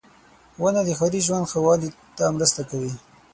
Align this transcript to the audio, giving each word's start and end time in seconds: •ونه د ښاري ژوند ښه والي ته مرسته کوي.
•ونه 0.61 0.81
د 0.85 0.89
ښاري 0.99 1.21
ژوند 1.27 1.49
ښه 1.51 1.59
والي 1.65 1.89
ته 2.17 2.23
مرسته 2.35 2.61
کوي. 2.69 2.93